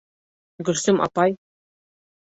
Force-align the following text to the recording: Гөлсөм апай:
Гөлсөм 0.69 1.05
апай: 1.07 1.39